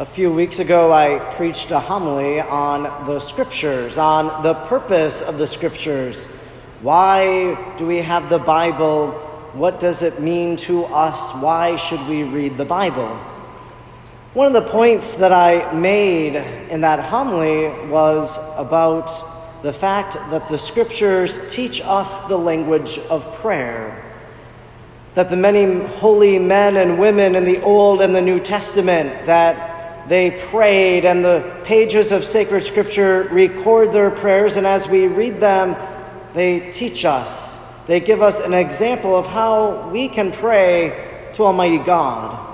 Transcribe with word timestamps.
A 0.00 0.06
few 0.06 0.32
weeks 0.32 0.60
ago, 0.60 0.92
I 0.92 1.18
preached 1.34 1.72
a 1.72 1.80
homily 1.80 2.40
on 2.40 2.84
the 3.04 3.18
scriptures, 3.18 3.98
on 3.98 4.44
the 4.44 4.54
purpose 4.54 5.22
of 5.22 5.38
the 5.38 5.46
scriptures. 5.48 6.26
Why 6.82 7.74
do 7.78 7.84
we 7.84 7.96
have 7.96 8.30
the 8.30 8.38
Bible? 8.38 9.10
What 9.54 9.80
does 9.80 10.02
it 10.02 10.20
mean 10.20 10.56
to 10.58 10.84
us? 10.84 11.32
Why 11.42 11.74
should 11.74 11.98
we 12.06 12.22
read 12.22 12.56
the 12.56 12.64
Bible? 12.64 13.08
One 14.34 14.46
of 14.46 14.52
the 14.52 14.70
points 14.70 15.16
that 15.16 15.32
I 15.32 15.72
made 15.72 16.36
in 16.70 16.82
that 16.82 17.00
homily 17.00 17.68
was 17.88 18.38
about 18.56 19.10
the 19.64 19.72
fact 19.72 20.12
that 20.30 20.48
the 20.48 20.58
scriptures 20.58 21.52
teach 21.52 21.80
us 21.84 22.28
the 22.28 22.38
language 22.38 23.00
of 23.10 23.24
prayer. 23.38 24.00
That 25.16 25.28
the 25.28 25.36
many 25.36 25.84
holy 25.96 26.38
men 26.38 26.76
and 26.76 27.00
women 27.00 27.34
in 27.34 27.44
the 27.44 27.60
Old 27.62 28.00
and 28.00 28.14
the 28.14 28.22
New 28.22 28.38
Testament 28.38 29.26
that 29.26 29.67
they 30.08 30.30
prayed, 30.30 31.04
and 31.04 31.22
the 31.22 31.60
pages 31.64 32.12
of 32.12 32.24
sacred 32.24 32.62
scripture 32.62 33.28
record 33.30 33.92
their 33.92 34.10
prayers, 34.10 34.56
and 34.56 34.66
as 34.66 34.88
we 34.88 35.06
read 35.06 35.38
them, 35.38 35.76
they 36.32 36.70
teach 36.70 37.04
us. 37.04 37.84
They 37.86 38.00
give 38.00 38.22
us 38.22 38.40
an 38.40 38.54
example 38.54 39.14
of 39.14 39.26
how 39.26 39.90
we 39.90 40.08
can 40.08 40.32
pray 40.32 41.30
to 41.34 41.42
Almighty 41.42 41.78
God. 41.78 42.46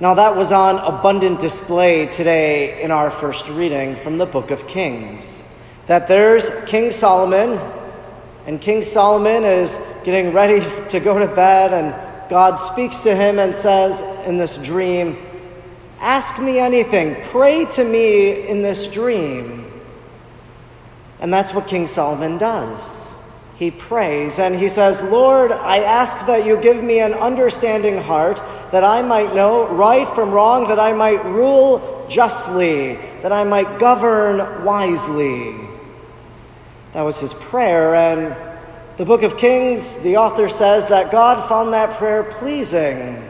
Now, 0.00 0.14
that 0.14 0.36
was 0.36 0.52
on 0.52 0.78
abundant 0.78 1.40
display 1.40 2.06
today 2.06 2.82
in 2.82 2.90
our 2.90 3.10
first 3.10 3.48
reading 3.48 3.96
from 3.96 4.18
the 4.18 4.26
book 4.26 4.50
of 4.50 4.66
Kings. 4.66 5.48
That 5.86 6.08
there's 6.08 6.50
King 6.66 6.92
Solomon, 6.92 7.58
and 8.46 8.60
King 8.60 8.82
Solomon 8.82 9.44
is 9.44 9.76
getting 10.04 10.32
ready 10.32 10.60
to 10.90 11.00
go 11.00 11.18
to 11.18 11.32
bed, 11.32 11.72
and 11.72 12.30
God 12.30 12.56
speaks 12.56 13.00
to 13.00 13.14
him 13.14 13.40
and 13.40 13.52
says 13.54 14.02
in 14.26 14.38
this 14.38 14.56
dream, 14.58 15.16
Ask 16.02 16.40
me 16.40 16.58
anything, 16.58 17.14
pray 17.22 17.64
to 17.64 17.84
me 17.84 18.48
in 18.48 18.60
this 18.60 18.92
dream. 18.92 19.64
And 21.20 21.32
that's 21.32 21.54
what 21.54 21.68
King 21.68 21.86
Solomon 21.86 22.38
does. 22.38 23.08
He 23.56 23.70
prays 23.70 24.40
and 24.40 24.56
he 24.56 24.68
says, 24.68 25.00
Lord, 25.00 25.52
I 25.52 25.78
ask 25.78 26.26
that 26.26 26.44
you 26.44 26.60
give 26.60 26.82
me 26.82 26.98
an 26.98 27.14
understanding 27.14 27.98
heart, 27.98 28.42
that 28.72 28.82
I 28.82 29.02
might 29.02 29.32
know 29.32 29.68
right 29.68 30.08
from 30.08 30.32
wrong, 30.32 30.66
that 30.66 30.80
I 30.80 30.92
might 30.92 31.24
rule 31.24 32.04
justly, 32.10 32.96
that 33.22 33.30
I 33.30 33.44
might 33.44 33.78
govern 33.78 34.64
wisely. 34.64 35.54
That 36.94 37.02
was 37.02 37.20
his 37.20 37.32
prayer. 37.32 37.94
And 37.94 38.34
the 38.96 39.04
book 39.04 39.22
of 39.22 39.36
Kings, 39.36 40.02
the 40.02 40.16
author 40.16 40.48
says 40.48 40.88
that 40.88 41.12
God 41.12 41.48
found 41.48 41.72
that 41.74 41.96
prayer 41.96 42.24
pleasing 42.24 43.22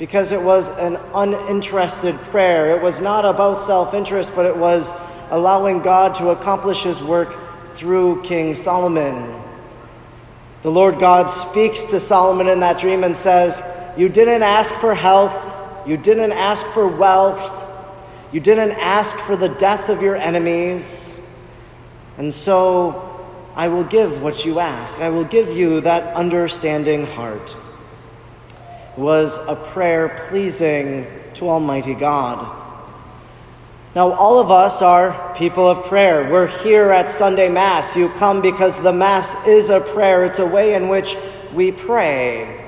because 0.00 0.32
it 0.32 0.40
was 0.40 0.70
an 0.78 0.98
uninterested 1.14 2.14
prayer. 2.32 2.74
It 2.74 2.80
was 2.80 3.02
not 3.02 3.26
about 3.26 3.60
self 3.60 3.92
interest, 3.92 4.34
but 4.34 4.46
it 4.46 4.56
was 4.56 4.94
allowing 5.30 5.82
God 5.82 6.14
to 6.16 6.30
accomplish 6.30 6.82
his 6.84 7.02
work 7.02 7.36
through 7.74 8.22
King 8.22 8.54
Solomon. 8.54 9.42
The 10.62 10.70
Lord 10.70 10.98
God 10.98 11.26
speaks 11.26 11.84
to 11.84 12.00
Solomon 12.00 12.48
in 12.48 12.60
that 12.60 12.80
dream 12.80 13.04
and 13.04 13.14
says, 13.14 13.62
You 13.96 14.08
didn't 14.08 14.42
ask 14.42 14.74
for 14.74 14.94
health, 14.94 15.36
you 15.86 15.98
didn't 15.98 16.32
ask 16.32 16.66
for 16.68 16.88
wealth, 16.88 17.58
you 18.32 18.40
didn't 18.40 18.72
ask 18.72 19.16
for 19.18 19.36
the 19.36 19.50
death 19.50 19.90
of 19.90 20.00
your 20.00 20.16
enemies, 20.16 21.38
and 22.16 22.32
so 22.32 23.28
I 23.54 23.68
will 23.68 23.84
give 23.84 24.22
what 24.22 24.46
you 24.46 24.60
ask. 24.60 24.98
I 24.98 25.10
will 25.10 25.24
give 25.24 25.54
you 25.54 25.82
that 25.82 26.14
understanding 26.16 27.04
heart 27.04 27.54
was 29.00 29.38
a 29.48 29.56
prayer 29.56 30.26
pleasing 30.28 31.06
to 31.32 31.48
Almighty 31.48 31.94
God. 31.94 32.58
Now, 33.94 34.12
all 34.12 34.38
of 34.38 34.50
us 34.50 34.82
are 34.82 35.34
people 35.34 35.66
of 35.66 35.86
prayer. 35.86 36.30
We're 36.30 36.46
here 36.46 36.90
at 36.90 37.08
Sunday 37.08 37.48
Mass. 37.48 37.96
You 37.96 38.10
come 38.10 38.42
because 38.42 38.80
the 38.80 38.92
Mass 38.92 39.46
is 39.48 39.70
a 39.70 39.80
prayer, 39.80 40.24
it's 40.26 40.38
a 40.38 40.46
way 40.46 40.74
in 40.74 40.88
which 40.88 41.16
we 41.54 41.72
pray. 41.72 42.58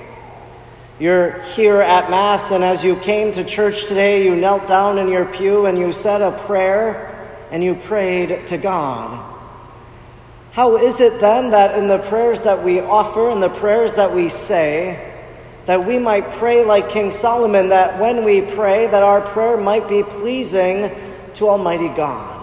You're 0.98 1.40
here 1.42 1.80
at 1.80 2.10
Mass, 2.10 2.50
and 2.50 2.64
as 2.64 2.82
you 2.82 2.96
came 2.96 3.30
to 3.32 3.44
church 3.44 3.84
today, 3.84 4.24
you 4.24 4.34
knelt 4.34 4.66
down 4.66 4.96
in 4.96 5.08
your 5.08 5.26
pew 5.26 5.66
and 5.66 5.78
you 5.78 5.92
said 5.92 6.22
a 6.22 6.36
prayer 6.46 7.08
and 7.50 7.62
you 7.62 7.74
prayed 7.74 8.46
to 8.46 8.56
God. 8.56 9.28
How 10.52 10.76
is 10.76 11.00
it 11.00 11.20
then 11.20 11.50
that 11.50 11.78
in 11.78 11.88
the 11.88 11.98
prayers 11.98 12.42
that 12.42 12.64
we 12.64 12.80
offer 12.80 13.30
and 13.30 13.42
the 13.42 13.50
prayers 13.50 13.96
that 13.96 14.14
we 14.14 14.30
say, 14.30 15.11
that 15.66 15.86
we 15.86 15.98
might 15.98 16.24
pray 16.32 16.64
like 16.64 16.88
King 16.88 17.10
Solomon, 17.10 17.68
that 17.68 18.00
when 18.00 18.24
we 18.24 18.40
pray, 18.40 18.86
that 18.88 19.02
our 19.02 19.20
prayer 19.20 19.56
might 19.56 19.88
be 19.88 20.02
pleasing 20.02 20.90
to 21.34 21.48
Almighty 21.48 21.88
God. 21.88 22.40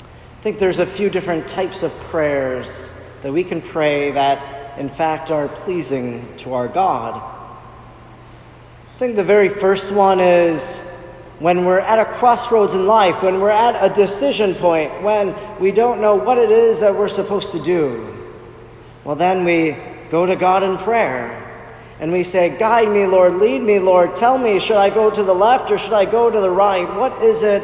I 0.00 0.42
think 0.42 0.58
there's 0.58 0.78
a 0.78 0.86
few 0.86 1.10
different 1.10 1.46
types 1.46 1.82
of 1.82 1.92
prayers 1.92 2.92
that 3.22 3.32
we 3.32 3.44
can 3.44 3.60
pray 3.60 4.12
that, 4.12 4.78
in 4.78 4.88
fact, 4.88 5.30
are 5.30 5.48
pleasing 5.48 6.26
to 6.38 6.54
our 6.54 6.68
God. 6.68 7.14
I 8.94 8.98
think 8.98 9.16
the 9.16 9.24
very 9.24 9.48
first 9.48 9.92
one 9.92 10.20
is 10.20 10.92
when 11.38 11.66
we're 11.66 11.80
at 11.80 11.98
a 11.98 12.04
crossroads 12.04 12.74
in 12.74 12.86
life, 12.86 13.22
when 13.22 13.40
we're 13.40 13.50
at 13.50 13.76
a 13.84 13.94
decision 13.94 14.54
point, 14.54 15.02
when 15.02 15.34
we 15.60 15.70
don't 15.70 16.00
know 16.00 16.16
what 16.16 16.38
it 16.38 16.50
is 16.50 16.80
that 16.80 16.94
we're 16.94 17.08
supposed 17.08 17.52
to 17.52 17.62
do. 17.62 18.12
Well, 19.04 19.16
then 19.16 19.44
we 19.44 19.76
go 20.08 20.26
to 20.26 20.34
God 20.34 20.62
in 20.62 20.78
prayer 20.78 21.45
and 21.98 22.12
we 22.12 22.22
say, 22.22 22.56
Guide 22.58 22.88
me, 22.88 23.06
Lord, 23.06 23.34
lead 23.34 23.62
me, 23.62 23.78
Lord, 23.78 24.16
tell 24.16 24.38
me, 24.38 24.58
should 24.60 24.76
I 24.76 24.90
go 24.90 25.10
to 25.10 25.22
the 25.22 25.34
left 25.34 25.70
or 25.70 25.78
should 25.78 25.92
I 25.92 26.04
go 26.04 26.30
to 26.30 26.40
the 26.40 26.50
right? 26.50 26.86
What 26.96 27.22
is 27.22 27.42
it 27.42 27.62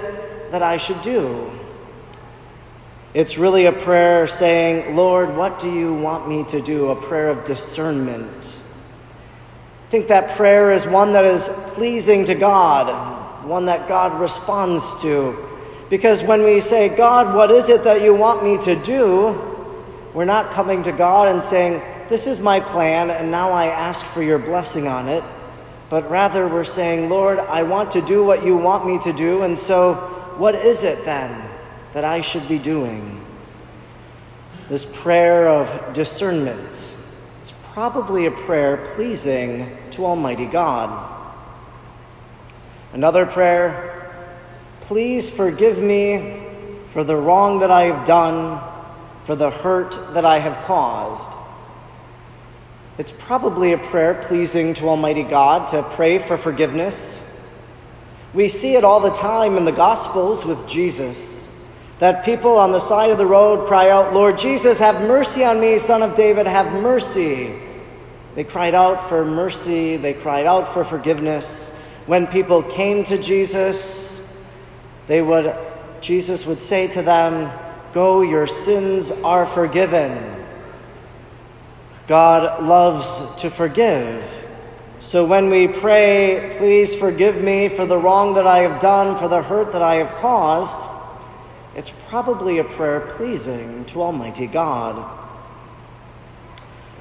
that 0.51 0.63
I 0.63 0.77
should 0.77 1.01
do? 1.03 1.51
It's 3.15 3.37
really 3.37 3.67
a 3.67 3.73
prayer 3.73 4.27
saying, 4.27 4.97
Lord, 4.97 5.37
what 5.37 5.59
do 5.59 5.71
you 5.71 5.93
want 5.93 6.29
me 6.29 6.45
to 6.45 6.63
do? 6.63 6.89
A 6.89 6.97
prayer 6.97 7.29
of 7.29 7.45
discernment. 7.45 8.63
I 9.87 9.91
think 9.91 10.09
that 10.09 10.35
prayer 10.37 10.73
is 10.73 10.87
one 10.87 11.13
that 11.13 11.27
is 11.27 11.49
pleasing 11.75 12.25
to 12.25 12.35
God, 12.35 13.47
one 13.47 13.67
that 13.67 13.87
God 13.87 14.19
responds 14.19 15.03
to. 15.03 15.37
Because 15.91 16.23
when 16.23 16.43
we 16.43 16.61
say, 16.61 16.97
God, 16.97 17.35
what 17.35 17.51
is 17.51 17.69
it 17.69 17.85
that 17.85 18.01
you 18.01 18.15
want 18.15 18.43
me 18.43 18.57
to 18.65 18.77
do? 18.77 19.39
We're 20.15 20.25
not 20.25 20.53
coming 20.53 20.83
to 20.85 20.93
God 20.93 21.29
and 21.29 21.45
saying, 21.45 21.83
this 22.13 22.27
is 22.27 22.41
my 22.41 22.61
plan, 22.61 23.09
and 23.09 23.31
now 23.31 23.53
I 23.53 23.69
ask 23.69 24.05
for 24.05 24.23
your 24.23 24.39
blessing 24.39 24.87
on 24.87 25.09
it. 25.09 25.25
But 25.89 26.11
rather, 26.11 26.47
we're 26.47 26.63
saying, 26.63 27.09
Lord, 27.09 27.39
I 27.39 27.63
want 27.63 27.93
to 27.93 28.03
do 28.03 28.23
what 28.23 28.45
you 28.45 28.55
want 28.55 28.87
me 28.87 28.99
to 28.99 29.15
do, 29.15 29.45
and 29.45 29.59
so 29.59 29.95
what 30.37 30.55
is 30.55 30.85
it 30.85 31.07
then 31.07 31.49
that 31.95 32.05
I 32.05 32.21
should 32.21 32.47
be 32.49 32.59
doing? 32.59 33.25
This 34.69 34.85
prayer 34.85 35.49
of 35.49 35.95
discernment. 35.95 36.95
It's 37.41 37.55
probably 37.73 38.27
a 38.27 38.31
prayer 38.31 38.77
pleasing 38.95 39.75
to 39.93 40.05
Almighty 40.05 40.45
God. 40.45 40.91
Another 42.93 43.25
prayer, 43.25 44.13
please 44.83 45.35
forgive 45.35 45.81
me 45.81 46.43
for 46.89 47.05
the 47.05 47.17
wrong 47.17 47.61
that 47.61 47.71
I 47.71 47.85
have 47.85 48.07
done, 48.07 48.61
for 49.25 49.35
the 49.35 49.49
hurt 49.49 49.97
that 50.13 50.27
I 50.27 50.41
have 50.41 50.67
caused. 50.67 51.42
It's 52.99 53.11
probably 53.11 53.73
a 53.73 53.79
prayer 53.79 54.15
pleasing 54.15 54.75
to 54.75 54.89
Almighty 54.89 55.23
God 55.23 55.69
to 55.69 55.83
pray 55.83 56.19
for 56.19 56.37
forgiveness. 56.37 57.21
We 58.35 58.49
see 58.49 58.75
it 58.77 58.85
all 58.85 59.01
the 59.01 59.11
time 59.11 59.57
in 59.57 59.65
the 59.65 59.73
Gospels 59.73 60.45
with 60.45 60.69
Jesus 60.69 61.43
that 62.01 62.25
people 62.25 62.59
on 62.59 62.73
the 62.73 62.81
side 62.81 63.11
of 63.11 63.19
the 63.19 63.27
road 63.27 63.69
cry 63.69 63.89
out, 63.89 64.13
Lord 64.13 64.37
Jesus, 64.37 64.81
have 64.81 65.01
mercy 65.07 65.45
on 65.45 65.61
me, 65.61 65.79
Son 65.79 66.03
of 66.03 66.17
David, 66.17 66.47
have 66.47 66.83
mercy. 66.83 67.55
They 68.35 68.43
cried 68.43 68.75
out 68.75 69.09
for 69.09 69.25
mercy, 69.25 69.97
they 69.97 70.13
cried 70.13 70.45
out 70.45 70.67
for 70.67 70.85
forgiveness. 70.85 71.71
When 72.07 72.27
people 72.27 72.63
came 72.63 73.05
to 73.05 73.19
Jesus, 73.19 74.51
they 75.07 75.23
would 75.23 75.55
Jesus 76.01 76.45
would 76.45 76.59
say 76.59 76.89
to 76.89 77.03
them, 77.03 77.53
"Go, 77.93 78.23
your 78.23 78.49
sins 78.49 79.13
are 79.23 79.47
forgiven." 79.47 80.42
God 82.13 82.63
loves 82.63 83.37
to 83.37 83.49
forgive. 83.49 84.47
So 84.99 85.25
when 85.25 85.49
we 85.49 85.67
pray, 85.67 86.55
please 86.59 86.95
forgive 86.95 87.43
me 87.43 87.71
for 87.71 87.87
the 87.87 87.97
wrong 87.97 88.35
that 88.35 88.47
I 88.47 88.59
have 88.59 88.83
done, 88.83 89.17
for 89.17 89.29
the 89.29 89.41
hurt 89.41 89.73
that 89.73 89.81
I 89.81 89.95
have 89.95 90.15
caused, 90.17 90.91
it's 91.75 91.91
probably 92.11 92.59
a 92.59 92.65
prayer 92.65 93.01
pleasing 93.01 93.87
to 93.87 94.03
Almighty 94.03 94.47
God. 94.47 94.97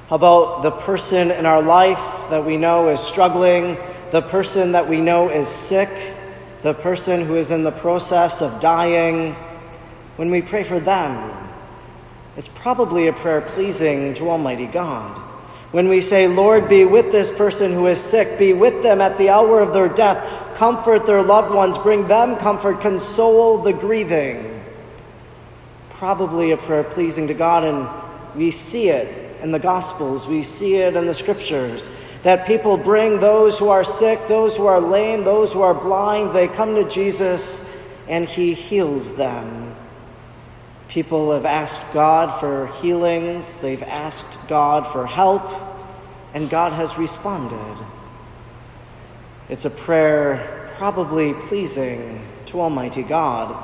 How 0.08 0.16
about 0.16 0.62
the 0.62 0.70
person 0.70 1.30
in 1.30 1.44
our 1.44 1.60
life 1.60 2.30
that 2.30 2.46
we 2.46 2.56
know 2.56 2.88
is 2.88 2.98
struggling, 2.98 3.76
the 4.12 4.22
person 4.22 4.72
that 4.72 4.88
we 4.88 5.02
know 5.02 5.28
is 5.28 5.46
sick, 5.46 5.90
the 6.62 6.72
person 6.72 7.26
who 7.26 7.34
is 7.34 7.50
in 7.50 7.64
the 7.64 7.70
process 7.70 8.40
of 8.40 8.62
dying? 8.62 9.34
When 10.16 10.30
we 10.30 10.40
pray 10.40 10.64
for 10.64 10.80
them, 10.80 11.51
is 12.36 12.48
probably 12.48 13.08
a 13.08 13.12
prayer 13.12 13.40
pleasing 13.40 14.14
to 14.14 14.30
Almighty 14.30 14.66
God. 14.66 15.18
When 15.70 15.88
we 15.88 16.00
say, 16.00 16.28
Lord, 16.28 16.68
be 16.68 16.84
with 16.84 17.12
this 17.12 17.30
person 17.30 17.72
who 17.72 17.86
is 17.86 18.00
sick, 18.00 18.38
be 18.38 18.52
with 18.52 18.82
them 18.82 19.00
at 19.00 19.16
the 19.18 19.30
hour 19.30 19.60
of 19.60 19.72
their 19.72 19.88
death, 19.88 20.56
comfort 20.56 21.06
their 21.06 21.22
loved 21.22 21.54
ones, 21.54 21.78
bring 21.78 22.06
them 22.08 22.36
comfort, 22.36 22.80
console 22.80 23.58
the 23.58 23.72
grieving. 23.72 24.62
Probably 25.90 26.50
a 26.50 26.56
prayer 26.56 26.84
pleasing 26.84 27.28
to 27.28 27.34
God, 27.34 27.64
and 27.64 27.88
we 28.38 28.50
see 28.50 28.88
it 28.88 29.40
in 29.42 29.50
the 29.50 29.58
Gospels, 29.58 30.26
we 30.26 30.42
see 30.42 30.76
it 30.76 30.94
in 30.94 31.06
the 31.06 31.14
Scriptures. 31.14 31.90
That 32.22 32.46
people 32.46 32.76
bring 32.76 33.18
those 33.18 33.58
who 33.58 33.68
are 33.70 33.82
sick, 33.82 34.18
those 34.28 34.56
who 34.56 34.66
are 34.66 34.80
lame, 34.80 35.24
those 35.24 35.52
who 35.52 35.62
are 35.62 35.74
blind, 35.74 36.34
they 36.34 36.48
come 36.48 36.76
to 36.76 36.88
Jesus 36.88 38.06
and 38.08 38.28
He 38.28 38.54
heals 38.54 39.16
them. 39.16 39.61
People 40.92 41.32
have 41.32 41.46
asked 41.46 41.94
God 41.94 42.38
for 42.38 42.66
healings, 42.82 43.60
they've 43.60 43.82
asked 43.82 44.46
God 44.46 44.86
for 44.86 45.06
help, 45.06 45.42
and 46.34 46.50
God 46.50 46.74
has 46.74 46.98
responded. 46.98 47.82
It's 49.48 49.64
a 49.64 49.70
prayer 49.70 50.68
probably 50.76 51.32
pleasing 51.32 52.20
to 52.44 52.60
Almighty 52.60 53.02
God. 53.02 53.56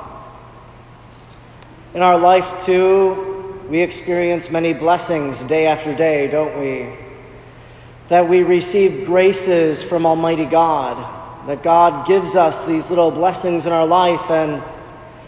In 1.93 2.01
our 2.01 2.17
life, 2.17 2.65
too, 2.65 3.61
we 3.69 3.81
experience 3.81 4.49
many 4.49 4.73
blessings 4.73 5.43
day 5.43 5.67
after 5.67 5.93
day, 5.93 6.27
don't 6.29 6.59
we? 6.59 6.91
That 8.07 8.27
we 8.27 8.41
receive 8.41 9.05
graces 9.05 9.83
from 9.83 10.07
Almighty 10.07 10.45
God, 10.45 10.97
that 11.47 11.61
God 11.61 12.07
gives 12.07 12.35
us 12.35 12.65
these 12.65 12.89
little 12.89 13.11
blessings 13.11 13.67
in 13.67 13.71
our 13.71 13.85
life, 13.85 14.31
and 14.31 14.63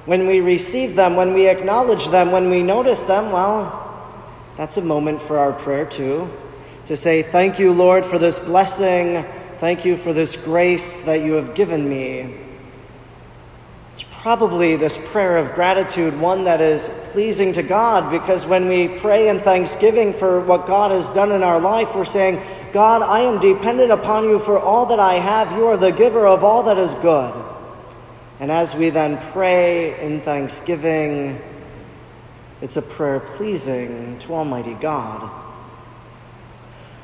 when 0.06 0.28
we 0.28 0.40
receive 0.40 0.96
them, 0.96 1.16
when 1.16 1.34
we 1.34 1.48
acknowledge 1.48 2.08
them, 2.08 2.32
when 2.32 2.50
we 2.50 2.64
notice 2.64 3.04
them, 3.04 3.32
well, 3.32 3.78
that's 4.58 4.78
a 4.78 4.82
moment 4.82 5.22
for 5.22 5.38
our 5.38 5.54
prayer 5.54 5.86
too. 5.86 6.30
To 6.86 6.98
say, 6.98 7.22
Thank 7.22 7.60
you, 7.60 7.72
Lord, 7.72 8.06
for 8.06 8.18
this 8.18 8.40
blessing. 8.40 9.24
Thank 9.58 9.86
you 9.86 9.96
for 9.96 10.12
this 10.12 10.36
grace 10.36 11.06
that 11.06 11.22
you 11.22 11.34
have 11.34 11.54
given 11.54 11.88
me. 11.88 12.38
It's 13.92 14.04
probably 14.04 14.76
this 14.76 14.98
prayer 15.12 15.38
of 15.38 15.54
gratitude, 15.54 16.20
one 16.20 16.46
that 16.46 16.62
is 16.62 16.90
pleasing 17.12 17.54
to 17.54 17.64
God, 17.64 18.12
because 18.12 18.46
when 18.46 18.68
we 18.68 18.88
pray 18.88 19.28
in 19.28 19.42
thanksgiving 19.42 20.14
for 20.14 20.40
what 20.42 20.66
God 20.66 20.92
has 20.92 21.10
done 21.10 21.32
in 21.32 21.44
our 21.44 21.60
life, 21.60 21.94
we're 21.94 22.06
saying, 22.06 22.42
God, 22.72 23.02
I 23.02 23.20
am 23.20 23.40
dependent 23.40 23.92
upon 23.92 24.30
you 24.30 24.40
for 24.40 24.58
all 24.58 24.86
that 24.88 25.00
I 25.00 25.16
have. 25.16 25.52
You 25.52 25.68
are 25.68 25.78
the 25.78 25.92
giver 25.92 26.26
of 26.26 26.44
all 26.44 26.64
that 26.64 26.78
is 26.78 26.94
good. 26.96 27.51
And 28.42 28.52
as 28.52 28.74
we 28.74 28.90
then 28.90 29.20
pray 29.32 30.00
in 30.02 30.20
thanksgiving, 30.20 31.40
it's 32.60 32.76
a 32.76 32.82
prayer 32.82 33.20
pleasing 33.20 34.18
to 34.18 34.34
Almighty 34.34 34.74
God. 34.74 35.30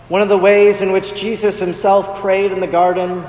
One 0.09 0.23
of 0.23 0.29
the 0.29 0.37
ways 0.37 0.81
in 0.81 0.91
which 0.91 1.13
Jesus 1.13 1.59
himself 1.59 2.21
prayed 2.21 2.51
in 2.51 2.59
the 2.59 2.65
garden, 2.65 3.21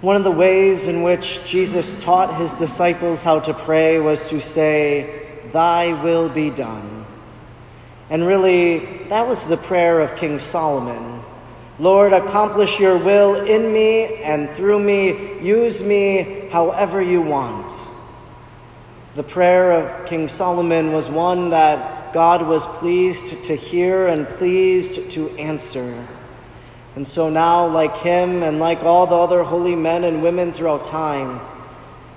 one 0.00 0.16
of 0.16 0.24
the 0.24 0.30
ways 0.30 0.88
in 0.88 1.02
which 1.02 1.44
Jesus 1.44 2.02
taught 2.02 2.34
his 2.40 2.54
disciples 2.54 3.22
how 3.22 3.40
to 3.40 3.52
pray 3.52 3.98
was 3.98 4.30
to 4.30 4.40
say, 4.40 5.42
Thy 5.52 6.02
will 6.02 6.30
be 6.30 6.48
done. 6.48 7.04
And 8.08 8.26
really, 8.26 9.04
that 9.10 9.28
was 9.28 9.44
the 9.44 9.58
prayer 9.58 10.00
of 10.00 10.16
King 10.16 10.38
Solomon. 10.38 11.23
Lord, 11.78 12.12
accomplish 12.12 12.78
your 12.78 12.96
will 12.96 13.34
in 13.34 13.72
me 13.72 14.22
and 14.22 14.48
through 14.50 14.78
me. 14.78 15.40
Use 15.40 15.82
me 15.82 16.48
however 16.50 17.02
you 17.02 17.20
want. 17.20 17.72
The 19.16 19.24
prayer 19.24 19.72
of 19.72 20.06
King 20.06 20.28
Solomon 20.28 20.92
was 20.92 21.08
one 21.08 21.50
that 21.50 22.12
God 22.12 22.46
was 22.46 22.64
pleased 22.64 23.44
to 23.44 23.56
hear 23.56 24.06
and 24.06 24.28
pleased 24.28 25.10
to 25.12 25.30
answer. 25.30 26.06
And 26.94 27.04
so 27.04 27.28
now, 27.28 27.66
like 27.66 27.96
him 27.98 28.44
and 28.44 28.60
like 28.60 28.84
all 28.84 29.08
the 29.08 29.16
other 29.16 29.42
holy 29.42 29.74
men 29.74 30.04
and 30.04 30.22
women 30.22 30.52
throughout 30.52 30.84
time, 30.84 31.40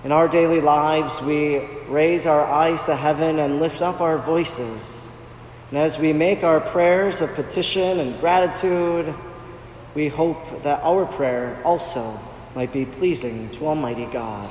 in 0.03 0.11
our 0.11 0.27
daily 0.27 0.61
lives, 0.61 1.19
we 1.21 1.59
raise 1.89 2.27
our 2.27 2.45
eyes 2.45 2.83
to 2.83 2.95
heaven 2.95 3.39
and 3.39 3.59
lift 3.59 3.81
up 3.81 4.01
our 4.01 4.19
voices. 4.19 5.27
And 5.71 5.79
as 5.79 5.97
we 5.97 6.13
make 6.13 6.43
our 6.43 6.61
prayers 6.61 7.21
of 7.21 7.33
petition 7.33 7.99
and 7.99 8.19
gratitude, 8.19 9.13
we 9.97 10.09
hope 10.09 10.61
that 10.61 10.79
our 10.83 11.07
prayer 11.07 11.59
also 11.65 12.19
might 12.53 12.71
be 12.71 12.85
pleasing 12.85 13.49
to 13.49 13.65
Almighty 13.65 14.05
God. 14.05 14.47